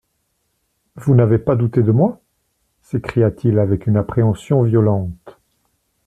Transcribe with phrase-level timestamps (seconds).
[0.95, 2.23] —Vous n’avez pas douté de moi?»
[2.81, 5.37] s’écria-t-il avec une appréhension violente.